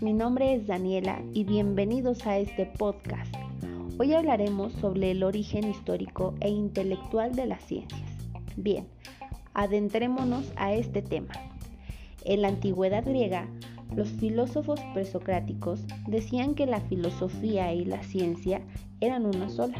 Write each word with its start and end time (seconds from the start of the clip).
nombre 0.00 0.54
es 0.54 0.66
Daniela 0.66 1.20
y 1.34 1.44
bienvenidos 1.44 2.26
a 2.26 2.38
este 2.38 2.66
podcast. 2.66 3.34
Hoy 3.98 4.14
hablaremos 4.14 4.72
sobre 4.74 5.10
el 5.10 5.24
origen 5.24 5.68
histórico 5.68 6.34
e 6.40 6.48
intelectual 6.48 7.34
de 7.34 7.46
las 7.46 7.64
ciencias. 7.64 8.08
Bien, 8.56 8.86
adentrémonos 9.54 10.52
a 10.56 10.72
este 10.72 11.02
tema. 11.02 11.34
En 12.24 12.42
la 12.42 12.48
antigüedad 12.48 13.04
griega, 13.04 13.48
los 13.94 14.08
filósofos 14.08 14.80
presocráticos 14.94 15.84
decían 16.06 16.54
que 16.54 16.66
la 16.66 16.80
filosofía 16.80 17.74
y 17.74 17.84
la 17.84 18.02
ciencia 18.04 18.62
eran 19.00 19.26
una 19.26 19.48
sola. 19.48 19.78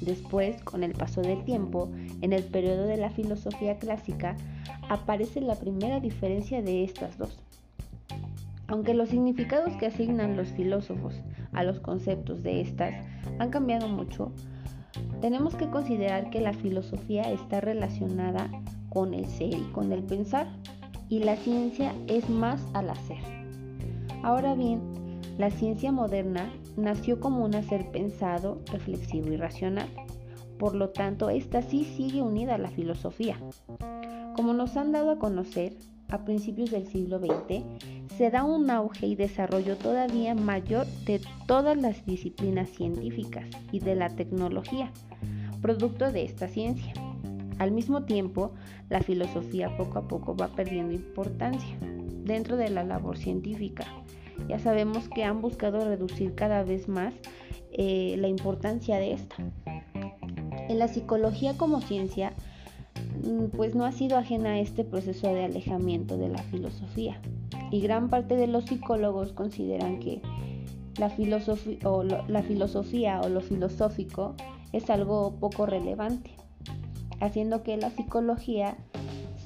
Después, 0.00 0.62
con 0.64 0.82
el 0.82 0.92
paso 0.92 1.20
del 1.20 1.44
tiempo, 1.44 1.90
en 2.22 2.32
el 2.32 2.44
periodo 2.44 2.86
de 2.86 2.96
la 2.96 3.10
filosofía 3.10 3.78
clásica, 3.78 4.36
aparece 4.88 5.42
la 5.42 5.56
primera 5.56 6.00
diferencia 6.00 6.62
de 6.62 6.84
estas 6.84 7.18
dos. 7.18 7.38
Aunque 8.70 8.94
los 8.94 9.08
significados 9.08 9.76
que 9.76 9.86
asignan 9.86 10.36
los 10.36 10.48
filósofos 10.52 11.20
a 11.52 11.64
los 11.64 11.80
conceptos 11.80 12.44
de 12.44 12.60
estas 12.60 12.94
han 13.40 13.50
cambiado 13.50 13.88
mucho, 13.88 14.32
tenemos 15.20 15.56
que 15.56 15.68
considerar 15.68 16.30
que 16.30 16.40
la 16.40 16.52
filosofía 16.52 17.22
está 17.32 17.60
relacionada 17.60 18.48
con 18.88 19.12
el 19.12 19.26
ser 19.26 19.54
y 19.54 19.72
con 19.72 19.92
el 19.92 20.04
pensar, 20.04 20.46
y 21.08 21.18
la 21.18 21.34
ciencia 21.34 21.92
es 22.06 22.30
más 22.30 22.64
al 22.72 22.90
hacer. 22.90 23.18
Ahora 24.22 24.54
bien, 24.54 24.80
la 25.36 25.50
ciencia 25.50 25.90
moderna 25.90 26.48
nació 26.76 27.18
como 27.18 27.44
un 27.44 27.56
hacer 27.56 27.90
pensado, 27.90 28.60
reflexivo 28.70 29.32
y 29.32 29.36
racional. 29.36 29.88
Por 30.58 30.76
lo 30.76 30.90
tanto, 30.90 31.28
esta 31.28 31.62
sí 31.62 31.84
sigue 31.84 32.22
unida 32.22 32.54
a 32.54 32.58
la 32.58 32.70
filosofía. 32.70 33.36
Como 34.36 34.52
nos 34.52 34.76
han 34.76 34.92
dado 34.92 35.10
a 35.10 35.18
conocer, 35.18 35.72
a 36.10 36.24
principios 36.24 36.70
del 36.70 36.86
siglo 36.86 37.18
XX, 37.18 37.64
se 38.16 38.30
da 38.30 38.44
un 38.44 38.70
auge 38.70 39.06
y 39.06 39.14
desarrollo 39.14 39.76
todavía 39.76 40.34
mayor 40.34 40.86
de 41.06 41.20
todas 41.46 41.76
las 41.76 42.04
disciplinas 42.06 42.68
científicas 42.70 43.46
y 43.72 43.80
de 43.80 43.94
la 43.94 44.10
tecnología, 44.10 44.92
producto 45.62 46.12
de 46.12 46.24
esta 46.24 46.48
ciencia. 46.48 46.92
Al 47.58 47.72
mismo 47.72 48.04
tiempo, 48.04 48.54
la 48.88 49.02
filosofía 49.02 49.76
poco 49.76 49.98
a 49.98 50.08
poco 50.08 50.36
va 50.36 50.48
perdiendo 50.48 50.94
importancia 50.94 51.76
dentro 51.80 52.56
de 52.56 52.70
la 52.70 52.84
labor 52.84 53.18
científica 53.18 53.86
ya 54.48 54.58
sabemos 54.58 55.08
que 55.08 55.24
han 55.24 55.40
buscado 55.40 55.84
reducir 55.84 56.34
cada 56.34 56.62
vez 56.62 56.88
más 56.88 57.14
eh, 57.72 58.16
la 58.18 58.28
importancia 58.28 58.98
de 58.98 59.12
esta. 59.12 59.36
En 60.68 60.78
la 60.78 60.88
psicología 60.88 61.56
como 61.56 61.80
ciencia, 61.80 62.32
pues 63.56 63.74
no 63.74 63.84
ha 63.84 63.92
sido 63.92 64.16
ajena 64.16 64.50
a 64.50 64.58
este 64.58 64.84
proceso 64.84 65.32
de 65.32 65.44
alejamiento 65.44 66.16
de 66.16 66.28
la 66.28 66.42
filosofía. 66.44 67.20
Y 67.70 67.80
gran 67.80 68.08
parte 68.08 68.36
de 68.36 68.46
los 68.46 68.64
psicólogos 68.64 69.32
consideran 69.32 70.00
que 70.00 70.20
la, 70.98 71.10
filosofía 71.10 71.78
o 71.84 72.02
lo, 72.02 72.26
la 72.28 72.42
filosofía 72.42 73.20
o 73.20 73.28
lo 73.28 73.40
filosófico 73.40 74.34
es 74.72 74.90
algo 74.90 75.36
poco 75.40 75.66
relevante, 75.66 76.30
haciendo 77.20 77.62
que 77.62 77.76
la 77.76 77.90
psicología 77.90 78.76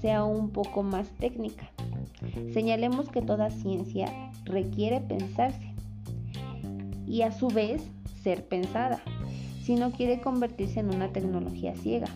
sea 0.00 0.24
un 0.24 0.50
poco 0.50 0.82
más 0.82 1.08
técnica. 1.18 1.70
Señalemos 2.52 3.08
que 3.08 3.22
toda 3.22 3.50
ciencia 3.50 4.32
requiere 4.44 5.00
pensarse 5.00 5.74
y 7.06 7.22
a 7.22 7.32
su 7.32 7.48
vez 7.48 7.82
ser 8.22 8.46
pensada, 8.46 9.02
si 9.62 9.76
no 9.76 9.92
quiere 9.92 10.20
convertirse 10.20 10.80
en 10.80 10.94
una 10.94 11.12
tecnología 11.12 11.74
ciega. 11.74 12.08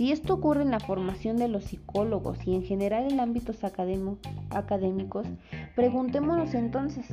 Si 0.00 0.12
esto 0.12 0.32
ocurre 0.32 0.62
en 0.62 0.70
la 0.70 0.80
formación 0.80 1.36
de 1.36 1.46
los 1.46 1.64
psicólogos 1.64 2.38
y 2.46 2.54
en 2.54 2.62
general 2.62 3.12
en 3.12 3.20
ámbitos 3.20 3.58
académicos, 3.64 5.26
preguntémonos 5.76 6.54
entonces, 6.54 7.04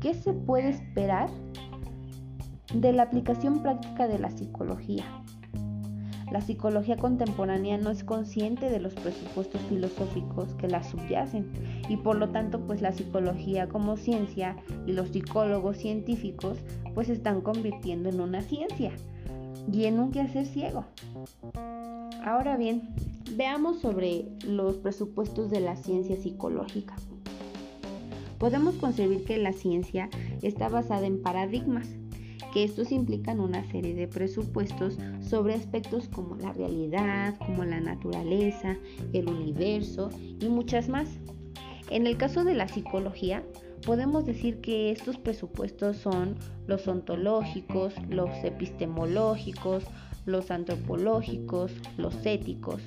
¿qué 0.00 0.14
se 0.14 0.32
puede 0.32 0.70
esperar 0.70 1.28
de 2.72 2.94
la 2.94 3.02
aplicación 3.02 3.60
práctica 3.60 4.08
de 4.08 4.18
la 4.18 4.30
psicología? 4.30 5.04
La 6.32 6.40
psicología 6.40 6.96
contemporánea 6.96 7.76
no 7.76 7.90
es 7.90 8.04
consciente 8.04 8.70
de 8.70 8.80
los 8.80 8.94
presupuestos 8.94 9.60
filosóficos 9.68 10.54
que 10.54 10.66
la 10.66 10.82
subyacen 10.82 11.52
y 11.90 11.98
por 11.98 12.16
lo 12.16 12.30
tanto 12.30 12.66
pues 12.66 12.80
la 12.80 12.92
psicología 12.92 13.68
como 13.68 13.98
ciencia 13.98 14.56
y 14.86 14.92
los 14.92 15.10
psicólogos 15.10 15.76
científicos 15.76 16.56
pues 16.94 17.08
se 17.08 17.12
están 17.12 17.42
convirtiendo 17.42 18.08
en 18.08 18.18
una 18.22 18.40
ciencia 18.40 18.92
y 19.70 19.84
en 19.84 20.00
un 20.00 20.10
quehacer 20.10 20.46
ciego. 20.46 20.86
Ahora 22.24 22.56
bien, 22.56 22.94
veamos 23.36 23.80
sobre 23.80 24.26
los 24.46 24.76
presupuestos 24.76 25.50
de 25.50 25.60
la 25.60 25.76
ciencia 25.76 26.16
psicológica. 26.16 26.96
Podemos 28.38 28.74
concebir 28.76 29.24
que 29.24 29.38
la 29.38 29.52
ciencia 29.52 30.08
está 30.42 30.68
basada 30.68 31.06
en 31.06 31.22
paradigmas 31.22 31.88
que 32.52 32.64
estos 32.64 32.90
implican 32.90 33.40
una 33.40 33.64
serie 33.70 33.94
de 33.94 34.08
presupuestos 34.08 34.98
sobre 35.20 35.54
aspectos 35.54 36.08
como 36.08 36.36
la 36.36 36.52
realidad, 36.52 37.36
como 37.38 37.64
la 37.64 37.80
naturaleza, 37.80 38.76
el 39.12 39.28
universo 39.28 40.10
y 40.40 40.48
muchas 40.48 40.88
más. 40.88 41.08
En 41.90 42.06
el 42.06 42.16
caso 42.16 42.44
de 42.44 42.54
la 42.54 42.68
psicología, 42.68 43.44
podemos 43.86 44.26
decir 44.26 44.60
que 44.60 44.90
estos 44.90 45.16
presupuestos 45.18 45.96
son 45.96 46.36
los 46.66 46.86
ontológicos, 46.88 47.94
los 48.08 48.30
epistemológicos, 48.44 49.84
los 50.30 50.50
antropológicos, 50.50 51.72
los 51.96 52.14
éticos. 52.24 52.80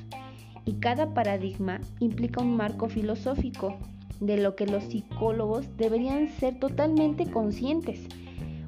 Y 0.65 0.73
cada 0.73 1.13
paradigma 1.13 1.81
implica 1.99 2.41
un 2.41 2.55
marco 2.55 2.87
filosófico 2.87 3.77
de 4.19 4.37
lo 4.37 4.55
que 4.55 4.65
los 4.65 4.85
psicólogos 4.85 5.65
deberían 5.77 6.29
ser 6.29 6.59
totalmente 6.59 7.29
conscientes 7.29 8.07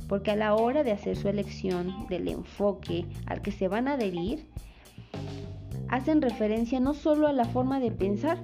porque 0.08 0.32
a 0.32 0.36
la 0.36 0.56
hora 0.56 0.84
de 0.84 0.92
hacer 0.92 1.18
su 1.18 1.28
elección 1.28 2.08
del 2.10 2.28
enfoque 2.28 3.06
al 3.26 3.42
que 3.42 3.52
se 3.52 3.68
van 3.68 3.88
a 3.88 3.94
adherir, 3.94 4.48
hacen 5.90 6.22
referencia 6.22 6.80
no 6.80 6.94
solo 6.94 7.28
a 7.28 7.34
la 7.34 7.46
forma 7.46 7.80
de 7.80 7.92
pensar, 7.92 8.38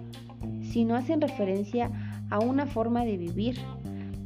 sino 0.64 0.96
hacen 0.96 1.22
referencia 1.22 1.92
a 2.30 2.40
una 2.40 2.66
forma 2.66 3.04
de 3.06 3.18
vivir, 3.18 3.60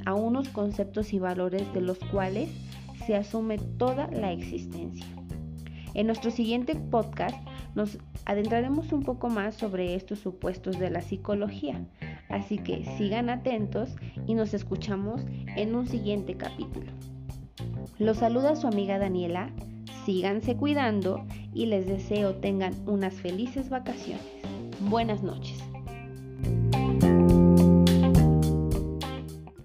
a 0.05 0.13
unos 0.13 0.49
conceptos 0.49 1.13
y 1.13 1.19
valores 1.19 1.71
de 1.73 1.81
los 1.81 1.97
cuales 1.99 2.49
se 3.05 3.15
asume 3.15 3.57
toda 3.57 4.07
la 4.07 4.31
existencia. 4.31 5.05
En 5.95 6.07
nuestro 6.07 6.29
siguiente 6.29 6.75
podcast 6.75 7.37
nos 7.73 7.97
adentraremos 8.25 8.91
un 8.91 9.03
poco 9.03 9.29
más 9.29 9.55
sobre 9.55 9.95
estos 9.95 10.19
supuestos 10.19 10.77
de 10.77 10.89
la 10.89 11.01
psicología, 11.01 11.85
así 12.27 12.57
que 12.57 12.83
sigan 12.97 13.29
atentos 13.29 13.95
y 14.27 14.33
nos 14.33 14.53
escuchamos 14.53 15.21
en 15.55 15.73
un 15.73 15.87
siguiente 15.87 16.35
capítulo. 16.35 16.91
Los 17.97 18.17
saluda 18.17 18.57
su 18.57 18.67
amiga 18.67 18.99
Daniela, 18.99 19.49
síganse 20.05 20.57
cuidando 20.57 21.25
y 21.53 21.67
les 21.67 21.87
deseo 21.87 22.35
tengan 22.35 22.73
unas 22.85 23.13
felices 23.15 23.69
vacaciones. 23.69 24.25
Buenas 24.81 25.23
noches. 25.23 25.74